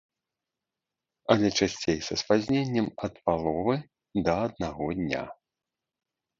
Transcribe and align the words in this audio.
Але 1.33 1.47
часцей 1.59 1.99
са 2.07 2.15
спазненнем 2.23 2.87
ад 3.09 3.13
паловы 3.29 3.77
да 4.25 4.33
аднаго 4.49 4.93
дня. 5.05 5.25